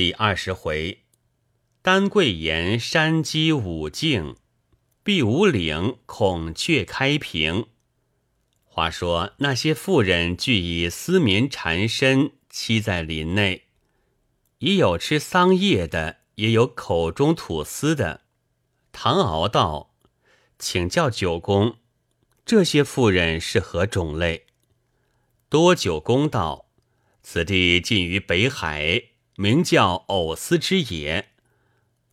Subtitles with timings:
[0.00, 1.02] 第二十回，
[1.82, 4.34] 丹桂岩山鸡五境，
[5.02, 7.66] 碧无岭孔雀开屏。
[8.64, 13.64] 话说那些妇人俱以丝棉缠身，栖在林内，
[14.60, 18.22] 已有吃桑叶的，也有口中吐丝的。
[18.92, 19.92] 唐敖道
[20.58, 21.76] ：“请教九公，
[22.46, 24.46] 这些妇人是何种类？”
[25.50, 26.70] 多九公道
[27.22, 29.02] ：“此地近于北海。”
[29.40, 31.30] 名叫藕丝之也，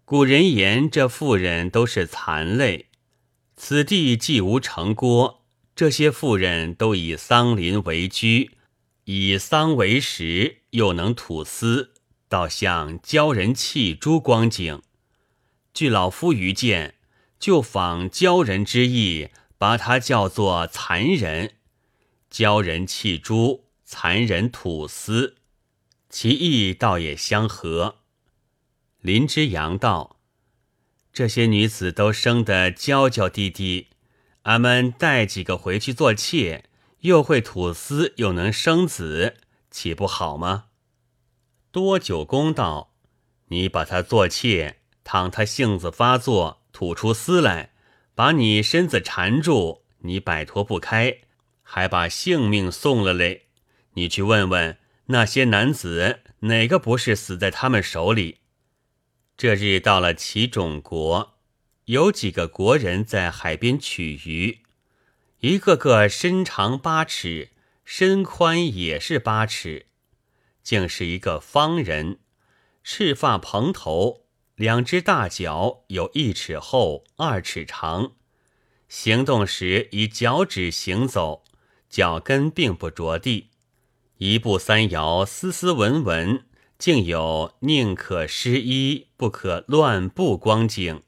[0.05, 2.85] 古人言这妇人都是残类。
[3.57, 5.43] 此地既无城郭，
[5.75, 8.51] 这些妇人都以桑林为居，
[9.03, 11.91] 以桑为食，又能吐丝，
[12.29, 14.81] 倒像鲛人弃珠光景。
[15.73, 16.95] 据老夫愚见，
[17.37, 21.55] 就仿鲛人之意，把它叫做残人。
[22.31, 25.36] 鲛人弃珠，残人吐丝。
[26.19, 27.97] 其意倒也相合。
[29.01, 30.17] 林之阳道
[31.13, 33.89] ：“这些女子都生得娇娇滴滴，
[34.41, 36.65] 俺们带几个回去做妾，
[37.01, 39.35] 又会吐丝，又能生子，
[39.69, 40.69] 岂不好吗？”
[41.71, 42.95] 多九公道
[43.49, 47.73] ：“你把她做妾，倘她性子发作，吐出丝来，
[48.15, 51.19] 把你身子缠住，你摆脱不开，
[51.61, 53.45] 还把性命送了嘞。
[53.93, 54.79] 你去问问。”
[55.09, 58.39] 那些男子哪个不是死在他们手里？
[59.37, 61.37] 这日到了齐种国，
[61.85, 64.59] 有几个国人在海边取鱼，
[65.39, 67.51] 一个个身长八尺，
[67.85, 69.85] 身宽也是八尺，
[70.61, 72.19] 竟是一个方人，
[72.83, 78.11] 赤发蓬头，两只大脚有一尺厚，二尺长，
[78.89, 81.45] 行动时以脚趾行走，
[81.89, 83.51] 脚跟并不着地。
[84.17, 86.43] 一步三摇，斯斯文文，
[86.79, 91.03] 竟有宁可失衣，不可乱步光景。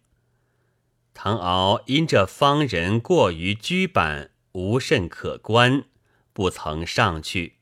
[1.14, 5.86] 唐敖因这方人过于拘板，无甚可观，
[6.34, 7.56] 不曾上去。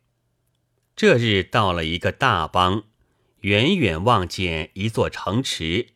[0.95, 2.83] 这日到了一个大邦，
[3.41, 5.87] 远远望见一座城池，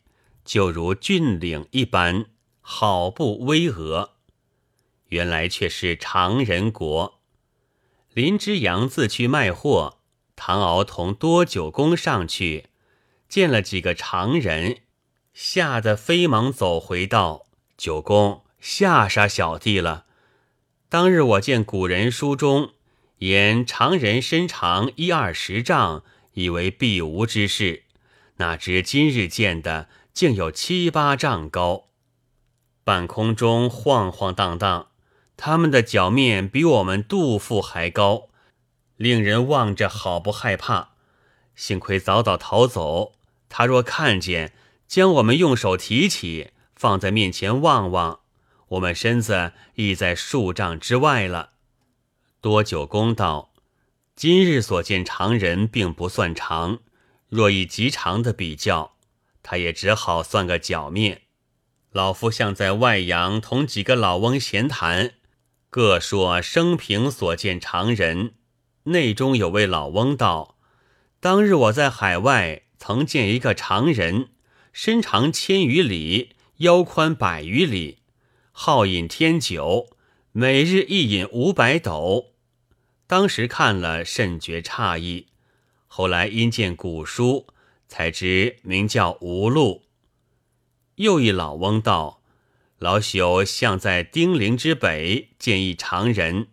[0.46, 2.28] 就如峻岭一般，
[2.62, 4.12] 好不巍峨。
[5.10, 7.21] 原来却是常人国。
[8.14, 10.00] 林之阳自去卖货，
[10.36, 12.66] 唐敖同多九公上去，
[13.30, 14.80] 见了几个常人，
[15.34, 17.46] 吓得飞忙走回道
[17.78, 20.06] ：“九公吓杀小弟了。
[20.90, 22.72] 当日我见古人书中
[23.20, 27.84] 言常人身长一二十丈，以为必无之事，
[28.36, 31.86] 哪知今日见的竟有七八丈高，
[32.84, 34.88] 半空中晃晃荡荡。”
[35.44, 38.30] 他们的脚面比我们杜甫还高，
[38.96, 40.92] 令人望着好不害怕。
[41.56, 43.14] 幸亏早早逃走，
[43.50, 44.54] 他若看见，
[44.88, 48.20] 将我们用手提起，放在面前望望，
[48.68, 51.54] 我们身子已在数丈之外了。
[52.40, 53.52] 多久公道，
[54.16, 56.78] 今日所见常人并不算长，
[57.30, 58.94] 若以极长的比较，
[59.42, 61.24] 他也只好算个脚面。
[61.92, 65.14] 老夫像在外洋同几个老翁闲谈。
[65.72, 68.34] 各说生平所见常人，
[68.84, 70.58] 内中有位老翁道
[71.22, 74.32] ：“当日我在海外曾见一个常人，
[74.74, 78.00] 身长千余里，腰宽百余里，
[78.52, 79.96] 好饮天酒，
[80.34, 82.34] 每日一饮五百斗。
[83.08, 85.28] 当时看了甚觉诧异，
[85.88, 87.48] 后来因见古书，
[87.88, 89.84] 才知名叫吴禄。”
[90.96, 92.21] 又一老翁道。
[92.82, 96.48] 老朽向在丁陵之北见一常人，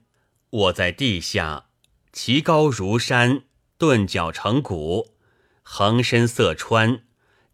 [0.50, 1.68] 卧在地下，
[2.12, 3.44] 其高如山，
[3.78, 5.14] 钝角成骨，
[5.62, 7.00] 横身色川，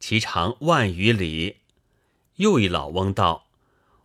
[0.00, 1.58] 其长万余里。
[2.38, 3.46] 又一老翁道：“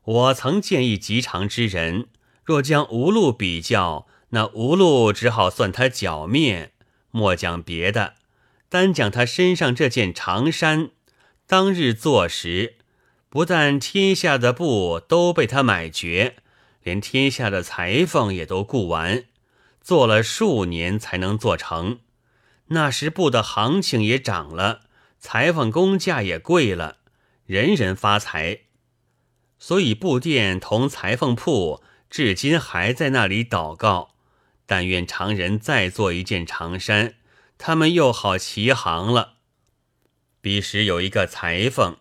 [0.05, 2.05] 我曾见一极长之人，
[2.45, 6.73] 若将无路比较，那无路只好算他脚面，
[7.09, 8.13] 莫讲别的，
[8.69, 10.91] 单讲他身上这件长衫，
[11.47, 12.75] 当日坐时。”
[13.29, 16.37] 不但天下的布都被他买绝，
[16.81, 19.25] 连天下的裁缝也都雇完，
[19.81, 21.99] 做了数年才能做成。
[22.69, 24.81] 那时布的行情也涨了，
[25.19, 26.97] 裁缝工价也贵了，
[27.45, 28.61] 人人发财。
[29.59, 34.15] 所以布店同裁缝铺至今还在那里祷告，
[34.65, 37.13] 但愿常人再做一件长衫，
[37.59, 39.33] 他们又好齐行了。
[40.41, 41.97] 彼时有一个裁缝。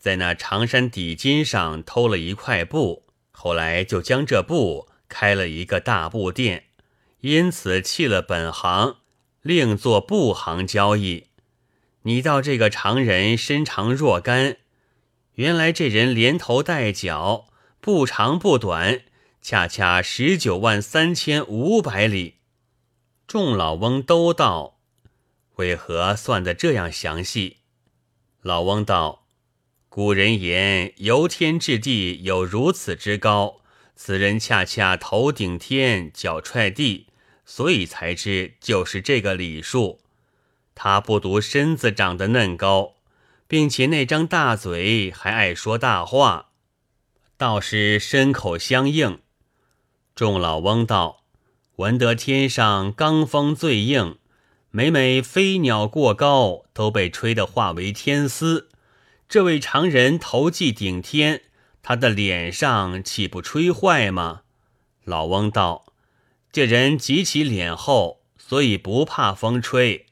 [0.00, 6.64] 在那长衫底襟上偷了一块布，后来就将这布开了一个大布店，
[7.20, 8.96] 因此弃了本行，
[9.42, 11.26] 另做布行交易。
[12.04, 14.56] 你道这个常人身长若干，
[15.34, 17.48] 原来这人连头带脚
[17.82, 19.02] 不长不短，
[19.42, 22.36] 恰恰十九万三千五百里。
[23.26, 24.78] 众老翁都道
[25.56, 27.58] ：“为何算得这样详细？”
[28.40, 29.19] 老翁道
[29.92, 33.56] ：“古人言，由天至地有如此之高，
[33.96, 37.08] 此人恰恰头顶天，脚踹地，
[37.44, 39.98] 所以才知就是这个礼数。”
[40.76, 42.94] 他不独身子长得嫩高，
[43.48, 46.50] 并且那张大嘴还爱说大话，
[47.36, 49.18] 倒是身口相应。
[50.14, 51.24] 众老翁道
[51.76, 54.18] ：“闻得天上罡风最硬，
[54.70, 58.69] 每每飞鸟过高，都被吹得化为天丝。
[59.30, 61.42] 这位常人头髻顶天，
[61.84, 64.42] 他的脸上岂不吹坏吗？”
[65.06, 65.86] 老翁道
[66.50, 70.06] ：“这人极其脸厚，所以不怕风吹。”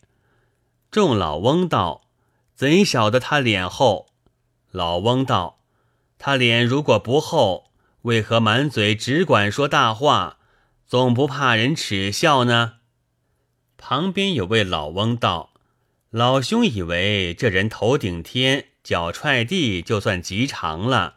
[0.93, 2.03] 众老翁道
[2.55, 4.07] ：“怎晓得他脸厚？”
[4.71, 5.59] 老翁道
[6.17, 7.73] ：“他脸如果不厚，
[8.03, 10.39] 为何满嘴只管说大话，
[10.87, 12.75] 总不怕人耻笑呢？”
[13.77, 15.55] 旁边有位老翁道
[16.11, 21.17] ：“老兄以为这人头顶天，脚踹地，就算极长了。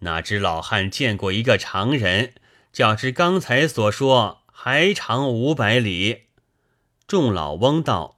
[0.00, 2.34] 哪知老汉见过一个常人，
[2.72, 6.24] 较之刚才所说还长五百里。”
[7.06, 8.16] 众老翁道。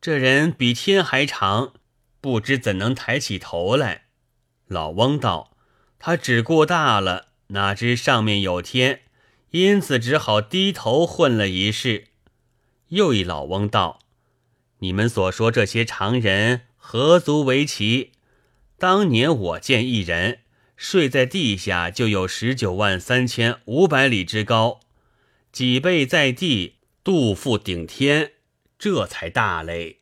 [0.00, 1.74] 这人比天还长，
[2.20, 4.06] 不知怎能抬起头来。
[4.66, 5.56] 老翁道
[6.00, 9.02] ：“他只顾大了，哪知上面有天，
[9.50, 12.08] 因此只好低头混了一世。”
[12.90, 14.00] 又一老翁道
[14.80, 18.10] ：“你们所说这些常人何足为奇？
[18.76, 20.40] 当年我见一人
[20.76, 24.80] 睡在地下，就有十九万三千五百里之高，
[25.52, 26.74] 脊背在地，
[27.04, 28.32] 肚腹顶天。”
[28.76, 30.00] 这才大嘞！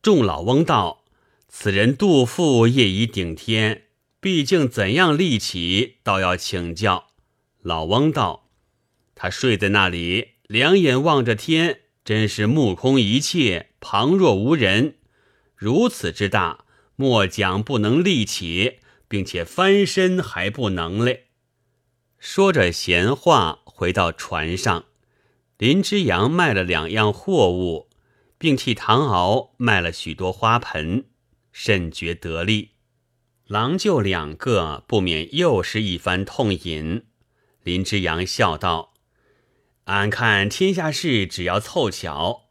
[0.00, 1.04] 众老翁道
[1.48, 3.82] ：“此人肚腹业已顶天，
[4.20, 7.08] 毕竟怎样立起，倒要请教。”
[7.60, 8.48] 老翁道
[9.14, 14.96] ：“他睡在那里，两眼望着天，真是目空一切，旁若无人。
[15.54, 16.64] 如此之大，
[16.96, 21.26] 莫讲不能立起，并且翻身还不能嘞。”
[22.18, 24.84] 说着闲话，回到船上。
[25.58, 27.88] 林之阳卖了两样货物，
[28.38, 31.04] 并替唐敖卖了许多花盆，
[31.52, 32.70] 甚觉得利。
[33.46, 37.04] 郎舅两个不免又是一番痛饮。
[37.62, 38.94] 林之阳笑道
[39.84, 42.43] ：“俺看天下事只要凑巧，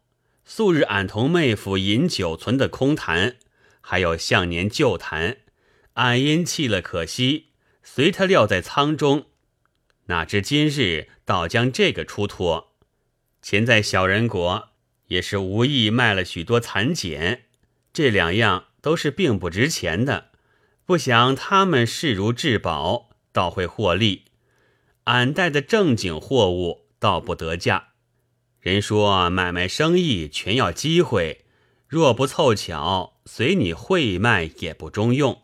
[0.44, 3.36] 素日俺同妹夫饮酒存的空谈，
[3.80, 5.38] 还有向年旧谈，
[5.94, 7.46] 俺因弃了可惜，
[7.82, 9.26] 随他撂在舱中。
[10.06, 12.72] 哪知今日倒将这个出脱。”
[13.40, 14.70] 前在小人国，
[15.08, 17.44] 也是无意卖了许多蚕茧，
[17.92, 20.30] 这两样都是并不值钱的，
[20.84, 24.24] 不想他们视如至宝，倒会获利。
[25.04, 27.93] 俺带的正经货物，倒不得价。
[28.64, 31.44] 人说买卖生意全要机会，
[31.86, 35.42] 若不凑巧，随你会卖也不中用。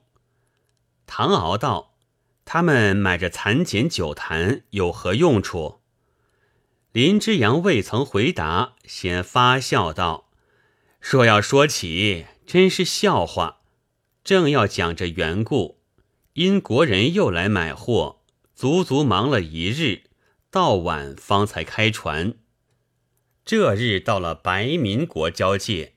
[1.04, 1.98] 唐敖道
[2.46, 5.82] ：“他们买着蚕茧酒坛有何用处？”
[6.92, 10.30] 林之阳未曾回答，先发笑道
[11.02, 13.58] ：“说要说起，真是笑话。
[14.24, 15.82] 正要讲这缘故，
[16.32, 18.22] 因国人又来买货，
[18.54, 20.04] 足足忙了一日，
[20.50, 22.36] 到晚方才开船。
[23.44, 25.94] 这日到了白民国交界，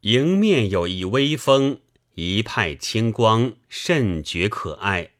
[0.00, 1.80] 迎面有一微风，
[2.14, 5.12] 一派清光，甚觉可爱。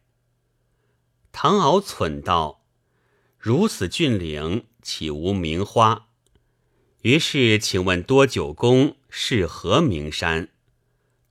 [1.32, 2.64] 唐敖忖道：
[3.38, 6.06] 如此峻岭。”岂无名花？
[7.02, 10.50] 于是请问多九公是何名山？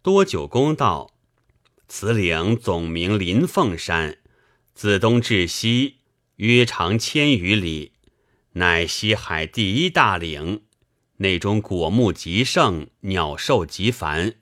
[0.01, 1.13] 多九公道：
[1.87, 4.17] 此岭总名林凤山，
[4.73, 5.99] 自东至西
[6.35, 7.93] 约长千余里，
[8.57, 10.63] 乃西海第一大岭。
[11.17, 14.35] 内中果木极盛，鸟兽极繁。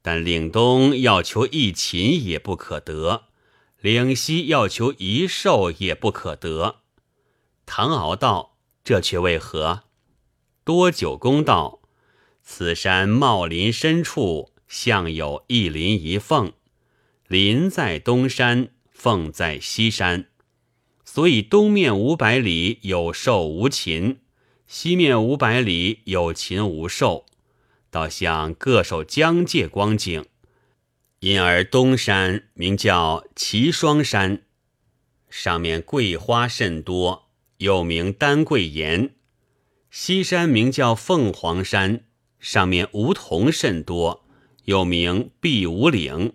[0.00, 3.24] 但岭东要求一禽也不可得，
[3.80, 6.76] 岭西要求一兽也不可得。
[7.66, 9.82] 唐敖道：“这却为何？”
[10.64, 11.82] 多九公道
[12.42, 16.52] ：“此山茂林深处，向有一林一凤，
[17.26, 20.30] 林在东山，凤在西山，
[21.16, 24.18] 所以东面五百里有兽无禽，
[24.66, 27.24] 西面五百里有禽无兽，
[27.90, 30.26] 倒像各守疆界光景。
[31.20, 34.42] 因而东山名叫齐双山，
[35.30, 39.14] 上面桂花甚多。”又名丹桂岩，
[39.90, 42.04] 西山名叫凤凰山，
[42.38, 44.26] 上面梧桐甚多，
[44.66, 46.34] 又名碧梧岭。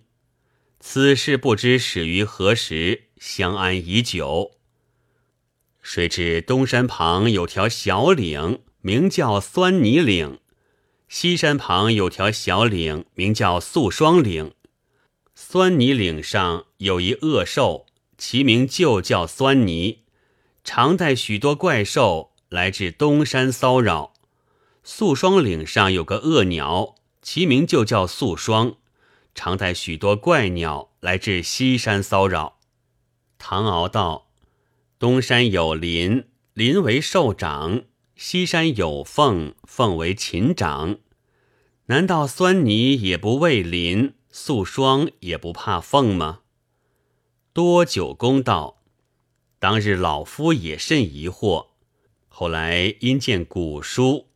[0.80, 4.54] 此事不知始于何时，相安已久。
[5.82, 10.38] 谁知东山旁有条小岭，名叫酸泥岭；
[11.10, 14.54] 西山旁有条小岭，名叫素霜岭。
[15.34, 20.04] 酸泥岭上有一恶兽，其名就叫酸泥，
[20.64, 24.14] 常带许多怪兽来至东山骚扰。
[24.84, 28.76] 素霜岭上有个恶鸟，其名就叫素霜。
[29.34, 32.60] 常带许多怪鸟来至西山骚扰。
[33.38, 34.28] 唐敖道
[35.02, 41.00] ：“东山有林，林为兽长；西山有凤，凤为禽长。
[41.88, 46.42] 难道酸泥也不畏林，素霜也不怕凤吗？”
[47.52, 48.84] 多九公道
[49.58, 51.70] ：“当日老夫也甚疑惑，
[52.28, 54.28] 后来因见古书，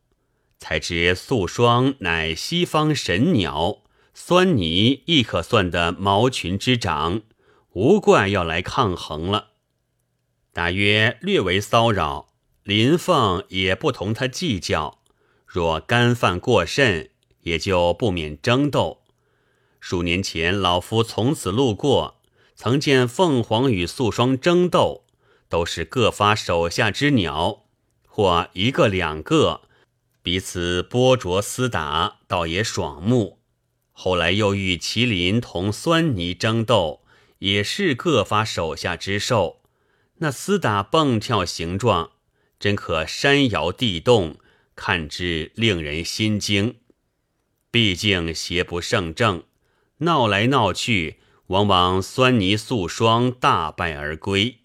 [0.58, 7.22] 才知素霜乃西方神鸟。”酸泥亦可算得毛群之长，
[7.74, 9.50] 无怪要来抗衡了。
[10.56, 12.28] 大约略为骚扰，
[12.62, 15.02] 林凤也不同他计较。
[15.44, 17.10] 若干犯过甚，
[17.42, 19.02] 也就不免争斗。
[19.80, 22.22] 数年前，老夫从此路过，
[22.54, 25.04] 曾见凤凰与素霜争斗，
[25.50, 27.64] 都是各发手下之鸟，
[28.08, 29.60] 或一个两个，
[30.22, 33.40] 彼此剥啄厮打，倒也爽目。
[33.92, 37.02] 后来又遇麒麟同酸泥争斗，
[37.40, 39.60] 也是各发手下之兽，
[40.18, 42.12] 那厮打蹦跳形状，
[42.58, 44.36] 真可山摇地动，
[44.74, 46.76] 看之令人心惊。
[47.70, 49.42] 毕竟邪不胜正，
[49.98, 54.60] 闹来闹去，往往酸泥素霜大败而归。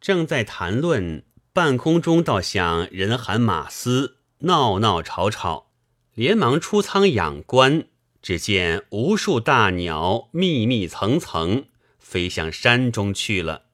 [0.00, 5.72] 正在谈论，半空中倒像人喊马嘶，闹闹吵吵，
[6.14, 7.86] 连忙出仓仰观。
[8.20, 11.66] 只见无数大鸟密密层层
[11.98, 13.67] 飞向山中去了。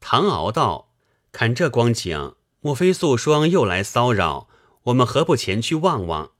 [0.00, 0.92] 唐敖道
[1.32, 4.48] ：“看这光景，莫非素霜又来骚扰？
[4.84, 6.32] 我们何不前去望望？”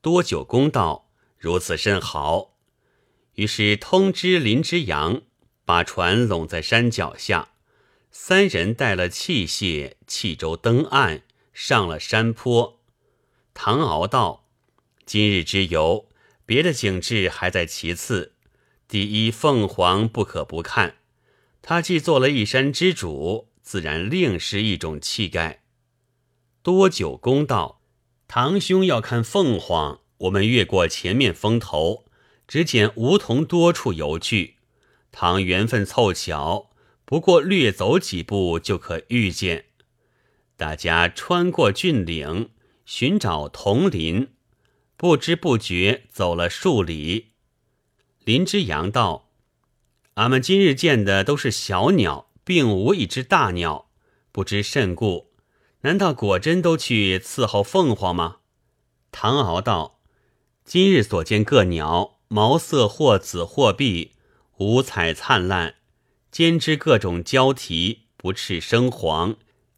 [0.00, 2.56] 多久公道：“如此甚好。”
[3.34, 5.22] 于是通知林之阳，
[5.64, 7.50] 把船拢在山脚下，
[8.10, 11.22] 三人带了器械，弃舟登岸，
[11.52, 12.80] 上了山坡。
[13.54, 14.44] 唐敖道
[15.06, 16.06] ：“今日之游。”
[16.48, 18.32] 别的景致还在其次，
[18.88, 20.97] 第一凤凰不可不看。
[21.62, 25.62] 他既做了一山之主，自然另是一种气概。
[26.62, 27.80] 多久公道，
[28.26, 32.06] 堂兄要看凤凰，我们越过前面峰头，
[32.46, 34.56] 只见梧桐多处游去。
[35.10, 36.70] 倘缘分凑巧，
[37.04, 39.66] 不过略走几步就可遇见。
[40.56, 42.50] 大家穿过峻岭，
[42.84, 44.28] 寻找桐林。
[44.96, 47.28] 不知不觉走了数里，
[48.24, 49.27] 林之阳道
[50.18, 53.88] ：“俺们今日见的都是小鸟，并无一只大鸟，
[54.32, 55.30] 不知甚故？
[55.82, 58.38] 难道果真都去伺候凤凰吗？”
[59.12, 60.00] 唐敖道
[60.66, 64.14] ：“今日所见各鸟，毛色或紫或碧，
[64.56, 65.76] 五彩灿烂，
[66.32, 69.36] 兼之各种交啼，不赤生黄，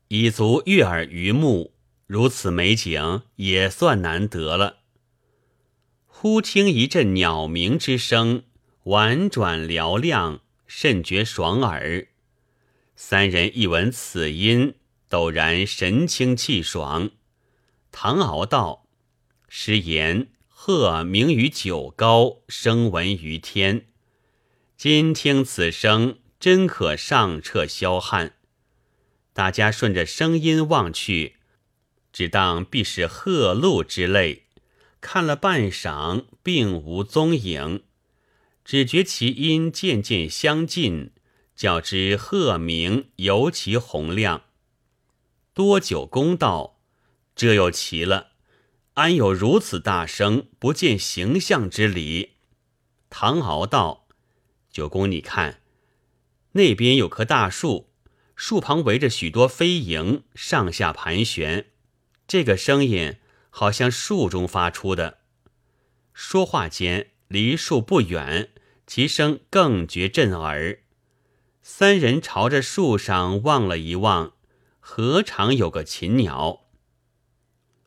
[0.08, 1.74] 以足悦耳于目。
[2.06, 4.78] 如此美景，也算难得了。”
[6.08, 8.44] 忽听一阵鸟鸣之声，
[8.84, 12.08] 婉转嘹亮，甚觉爽耳。
[12.96, 14.74] 三人一闻此音，
[15.10, 17.10] 陡然神清气爽。
[17.92, 18.86] 唐敖道
[19.48, 23.86] ：“诗言鹤鸣于九高，声闻于天。
[24.78, 28.36] 今听此声，真可上彻霄汉。”
[29.34, 31.36] 大家顺着声音望去，
[32.12, 34.46] 只当必是鹤鹿之类。
[35.02, 37.82] 看了半晌，并无踪影，
[38.70, 41.10] 只觉其音渐渐相近，
[41.56, 44.44] 较之鹤鸣尤其洪亮。
[45.52, 46.78] 多久公道，
[47.34, 48.28] 这又奇了，
[48.94, 52.36] 安有如此大声不见形象之理？
[53.08, 54.06] 唐敖道
[54.70, 55.62] ：“九公，你看，
[56.52, 57.90] 那边有棵大树，
[58.36, 61.66] 树旁围着许多飞蝇，上下盘旋，
[62.28, 63.16] 这个声音。”
[63.52, 65.18] 好像树中发出的。
[66.14, 68.50] 说话间，离树不远，
[68.90, 70.80] 其声更觉震耳。
[71.62, 74.32] 三人朝着树上望了一望，
[74.80, 76.62] 何尝有个禽鸟？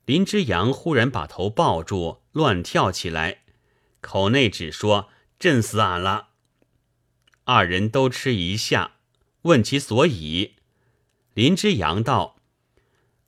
[0.06, 3.40] 林之阳忽然把头抱住，乱跳起来，
[4.00, 6.30] 口内只说：“震死俺了！”
[7.44, 8.94] 二人都吃一下，
[9.42, 10.56] 问其所以。
[11.34, 12.38] 林之阳道：“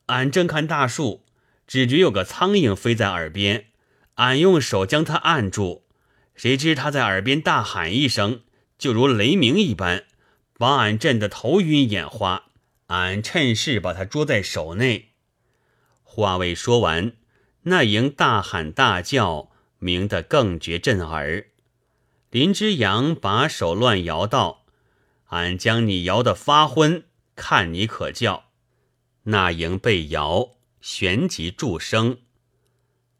[0.08, 1.25] 俺正看大树。”
[1.67, 3.65] 只觉有个苍蝇飞在耳边，
[4.13, 5.85] 俺用手将它按住，
[6.36, 8.42] 谁知他在耳边大喊一声，
[8.77, 10.06] 就如雷鸣一般，
[10.58, 12.44] 把俺震得头晕眼花。
[12.88, 15.13] 俺趁势把他捉在手内。
[16.04, 17.13] 话未说完，
[17.63, 21.48] 那营大喊大叫，鸣得更觉震耳。
[22.30, 24.65] 林之阳把手乱摇道
[25.30, 28.46] ：“俺将你摇得发昏，看你可叫。”
[29.24, 30.51] 那营被摇。
[30.82, 32.20] 旋即助声，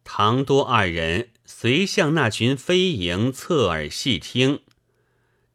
[0.03, 4.61] 唐多二人随向那群飞蝇侧耳细听，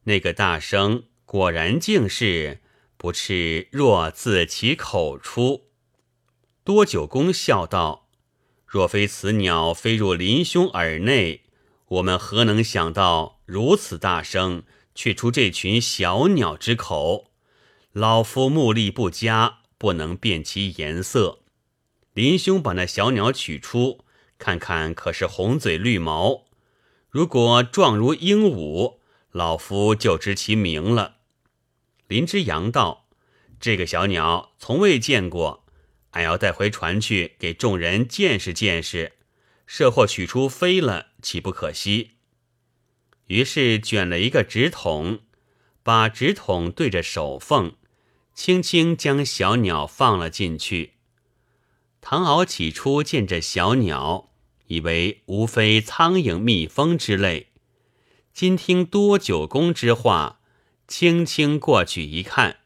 [0.05, 2.61] 那个大声果然竟是
[2.97, 5.67] 不啻若自其口出。
[6.63, 8.09] 多九公笑道
[8.65, 11.43] ：“若非此鸟飞入林兄耳内，
[11.87, 14.63] 我们何能想到如此大声
[14.95, 17.33] 却出这群小鸟之口？
[17.93, 21.41] 老夫目力不佳，不能辨其颜色。”
[22.15, 24.05] 林兄把那小鸟取出，
[24.41, 26.47] 看看可是红嘴绿毛。
[27.11, 28.97] 如果状如鹦鹉，
[29.31, 31.19] 老夫就知其名了。
[32.09, 33.07] 林之阳道
[33.61, 35.67] ：“这个小鸟从未见过，
[36.13, 39.13] 俺要带回船去给众人见识见识。
[39.67, 42.13] 设或取出飞了，岂不可惜？”
[43.29, 45.21] 于是卷了一个纸筒，
[45.83, 47.77] 把纸筒对着手缝，
[48.35, 50.95] 轻轻将小鸟放了进去。
[52.01, 54.30] 唐敖起初见这小鸟，
[54.71, 57.49] 以为无非苍蝇、蜜蜂之类。
[58.33, 60.39] 今听多九公之话，
[60.87, 62.59] 轻轻过去一看，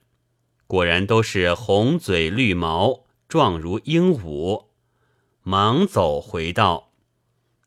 [0.67, 4.67] 果然都是红嘴绿毛，状如鹦鹉。
[5.43, 6.93] 忙走回道：“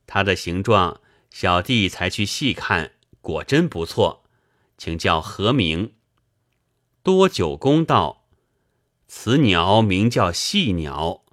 [0.06, 1.01] 它的形状，
[1.32, 2.91] 小弟才去细看，
[3.22, 4.24] 果真不错，
[4.77, 5.94] 请教何名？”
[7.01, 8.27] 多九公道
[9.10, 11.24] ：“此鸟名叫细鸟。”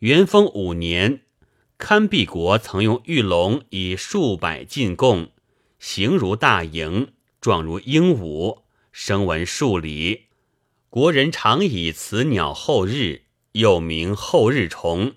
[0.00, 1.22] 元丰五年，
[1.78, 5.30] 堪毕国曾用玉龙以数百进贡，
[5.78, 10.24] 形如大蝇，状如鹦鹉，声闻数里。
[10.90, 15.14] 国人常以此鸟后日，又名后日虫。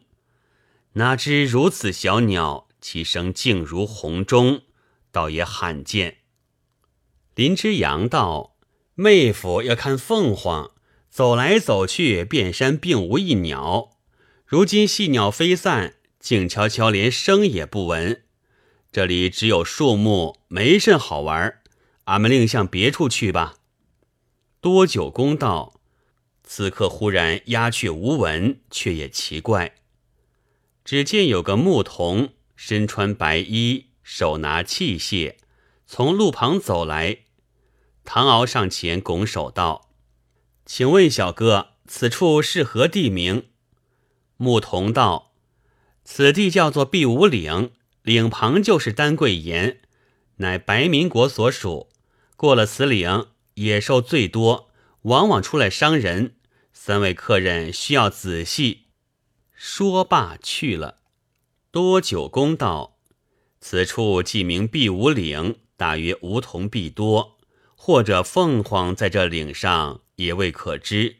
[0.93, 4.61] 哪知如此小鸟，其声静如洪钟，
[5.11, 6.17] 倒也罕见。
[7.33, 8.55] 林之阳道
[8.93, 10.69] ：“妹夫要看凤凰，
[11.09, 13.97] 走来走去，遍山并无一鸟。”
[14.45, 18.23] 如今细鸟飞散，静悄悄，连声也不闻。
[18.91, 21.61] 这里只有树木，没甚好玩。
[22.05, 23.55] 俺们另向别处去吧。
[24.61, 25.81] 多久公道，
[26.43, 29.75] 此刻忽然鸦雀无闻，却也奇怪。
[30.85, 35.35] 只见有个牧童，身穿白衣，手拿器械，
[35.87, 37.19] 从路旁走来。
[38.03, 39.89] 唐敖上前拱手道
[40.65, 43.47] ：“请问小哥，此处是何地名？”
[44.37, 45.30] 牧童道
[46.03, 49.81] ：“此地叫做碧梧岭，岭旁就是丹桂岩，
[50.37, 51.89] 乃白民国所属。
[52.35, 54.71] 过了此岭，野兽最多，
[55.03, 56.35] 往往出来伤人。
[56.73, 58.87] 三位客人需要仔细。”
[59.53, 60.97] 说罢去了。
[61.69, 62.97] 多久公道
[63.61, 67.37] ：“此处既名碧梧岭，大约梧桐必多，
[67.75, 71.17] 或者凤凰在这岭上，也未可知。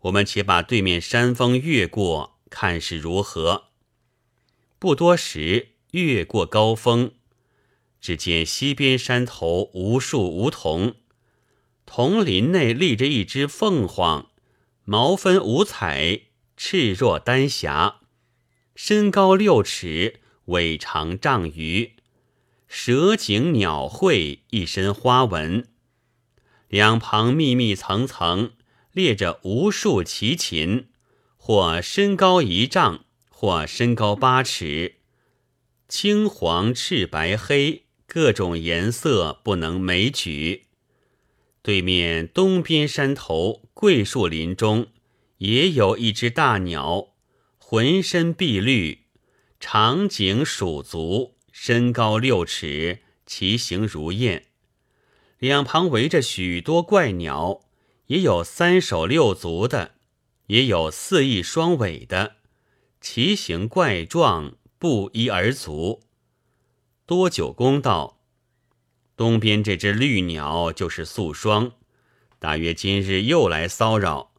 [0.00, 3.67] 我们且把对面山峰越过。”看是如何？
[4.78, 7.12] 不多时，越过高峰，
[8.00, 10.94] 只见西边山头无数梧桐，
[11.84, 14.30] 桐林内立着一只凤凰，
[14.84, 16.20] 毛分五彩，
[16.56, 18.02] 赤若丹霞，
[18.76, 21.94] 身高六尺，尾长丈余，
[22.68, 25.66] 蛇颈鸟喙，一身花纹，
[26.68, 28.52] 两旁密密层层
[28.92, 30.88] 列着无数奇禽。
[31.40, 33.06] 或身高一丈，
[33.40, 34.96] 或身高八尺，
[35.88, 40.66] 青黄赤白黑各种颜色不能枚举。
[41.62, 44.88] 对面东边山头桂树林中，
[45.36, 47.14] 也有一只大鸟，
[47.58, 49.04] 浑身碧绿，
[49.60, 54.46] 长颈鼠足，身高六尺，其形如燕。
[55.38, 57.60] 两旁围着许多怪鸟，
[58.06, 59.92] 也有三手六足的。
[60.48, 62.37] 也有四翼双尾的，
[63.00, 66.02] 奇形怪状，不一而足。
[67.06, 68.20] 多久公道：
[69.16, 71.72] 东边这只绿鸟就是素霜，
[72.38, 74.32] 大约今日又来骚扰，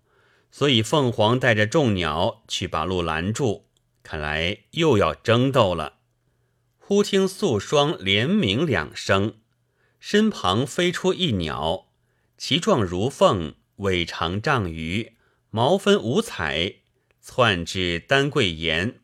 [0.52, 3.66] 所以凤凰带着众鸟去把路拦住，
[4.04, 6.00] 看来又要争斗了。
[6.78, 9.36] 忽听素霜连鸣两声，
[10.00, 11.88] 身旁飞出一鸟，
[12.38, 15.16] 其状如凤，尾长丈余。
[15.52, 16.79] 毛分五彩，
[17.32, 19.02] 窜至丹桂岩，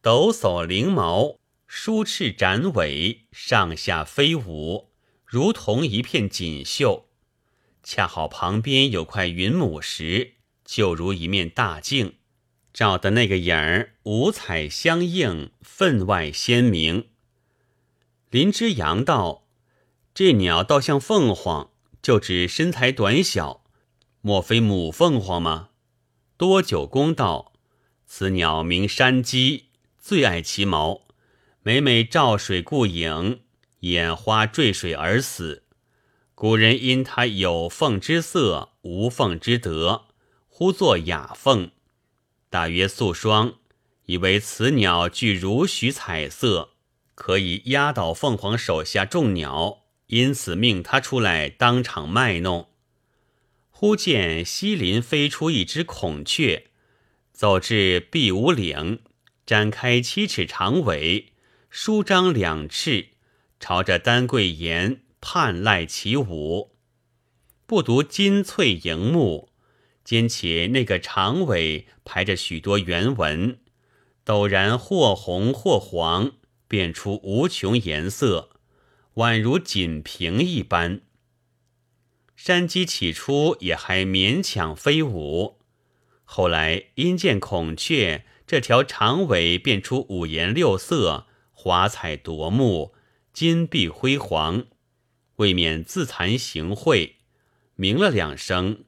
[0.00, 4.90] 抖擞翎毛，舒翅展尾，上下飞舞，
[5.24, 7.06] 如同一片锦绣。
[7.84, 10.32] 恰好旁边有块云母石，
[10.64, 12.16] 就如一面大镜，
[12.72, 17.10] 照的那个影儿五彩相映，分外鲜明。
[18.30, 19.46] 林之阳道
[20.12, 21.70] ：“这鸟倒像凤凰，
[22.02, 23.62] 就指身材短小，
[24.20, 25.68] 莫非母凤凰吗？”
[26.36, 27.51] 多九公道
[28.14, 31.06] ：“此鸟名山鸡，最爱其毛，
[31.62, 33.40] 每每照水顾影，
[33.80, 35.62] 眼花坠水而死。”
[36.36, 40.08] 古人因它有凤之色，无凤之德，
[40.46, 41.70] 呼作雅凤。
[42.50, 43.54] 大约素霜，
[44.04, 46.74] 以为此鸟具如许彩色，
[47.14, 52.68] 可以压倒凤凰手下众鸟，因此命他出来当场卖弄。
[53.70, 56.66] 忽见西林飞出一只孔雀，
[57.42, 59.00] 走至碧梧岭，
[59.44, 61.32] 展开七尺长尾，
[61.68, 63.08] 舒张两翅，
[63.58, 65.00] 朝着丹桂岩。
[65.20, 66.76] 盼赖起舞，
[67.66, 69.50] 不独金翠荧目，
[70.04, 73.58] 兼且那个长尾排着许多圆纹，
[74.24, 76.34] 陡然或红或黄，
[76.68, 78.50] 变出无穷颜色，
[79.14, 81.00] 宛如锦屏一般。
[82.36, 85.58] 山鸡起初也还勉强飞舞，
[86.34, 92.94] 后来因见孔雀这条长尾变出五颜六色，华彩夺目，
[93.34, 94.64] 金碧辉煌。
[95.36, 97.16] 未免自惭形秽，
[97.74, 98.84] 鸣了两声，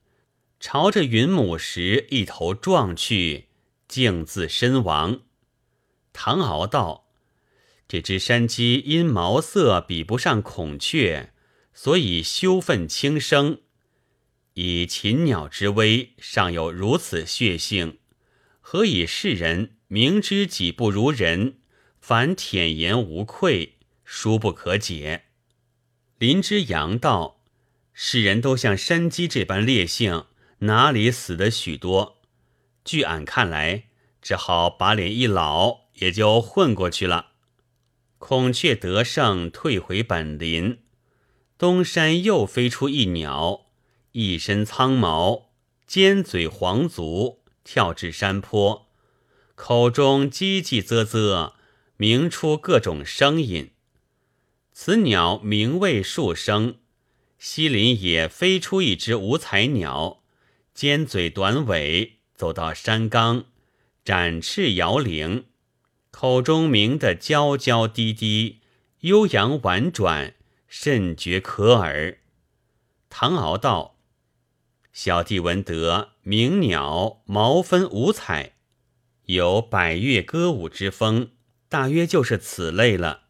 [0.59, 3.49] 朝着云母石一头撞去，
[3.87, 5.21] 竟自身亡。
[6.15, 7.09] 唐敖道
[7.87, 11.35] ：“这只山鸡因毛色比不上孔雀，
[11.75, 13.59] 所以羞愤轻生。
[14.55, 17.99] 以禽鸟之威，尚有如此血性，
[18.61, 21.59] 何以世人明知己不如人，
[22.01, 25.25] 反舔言无愧，殊不可解。”
[26.19, 27.43] 林之阳道
[27.93, 30.27] ：“世人都像山鸡这般烈性，
[30.61, 32.23] 哪里死的许多？
[32.85, 33.85] 据俺看来，
[34.23, 37.33] 只好把脸一老，也就混过去了。”
[38.19, 40.79] 孔雀得胜，退回本林。
[41.59, 43.64] 东山又飞出一鸟，
[44.17, 45.51] 一身苍毛，
[45.89, 48.87] 尖嘴黄足，跳至山坡，
[49.57, 51.55] 口中叽叽啧啧，
[51.97, 53.73] 鸣出各种声音。
[54.73, 56.77] 此鸟名为数声，
[57.41, 60.23] 西林也飞出一只五彩鸟，
[60.73, 63.47] 尖嘴短尾，走到山冈，
[64.05, 65.47] 展翅摇铃，
[66.13, 68.61] 口中鸣得娇娇滴滴，
[69.01, 70.37] 悠扬婉转，
[70.69, 72.19] 甚觉可耳。
[73.11, 73.94] 唐敖道
[74.95, 78.55] ：“小弟闻得鸣鸟毛分五彩，
[79.25, 81.33] 有百越歌舞之风，
[81.69, 83.25] 大约就是此类了。”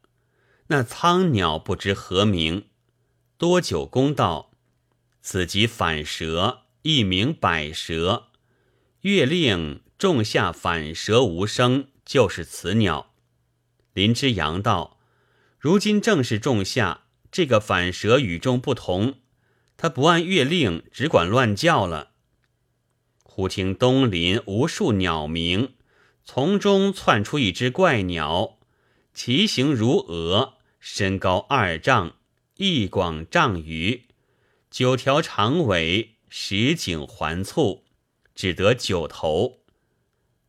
[0.69, 2.67] 那苍鸟不知何名，
[3.39, 4.51] 多久公道，
[5.23, 8.29] 此即反蛇，一名百蛇。
[9.01, 13.15] 月令仲夏反蛇无声，就是此鸟。
[13.95, 14.99] 林之阳道，
[15.59, 19.15] 如今正是仲夏，这个反蛇与众不同，
[19.77, 22.13] 他不按月令，只管乱叫了。
[23.23, 25.75] 忽听东林无数鸟鸣，
[26.25, 28.59] 从中窜出一只怪鸟。
[29.13, 32.17] 其形如鹅，身高二丈，
[32.57, 34.07] 翼广丈余，
[34.71, 37.85] 九条长尾，十颈环簇，
[38.35, 39.61] 只得九头。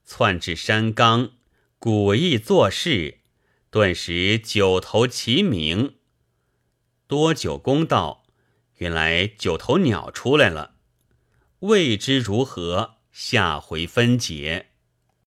[0.04, 1.32] 窜至山冈，
[1.80, 3.20] 古意作势，
[3.70, 5.96] 顿时九头齐鸣。
[7.08, 8.25] 多九公道，
[8.78, 10.76] 原来九头鸟出来了，
[11.60, 14.72] 未知如何，下回分解。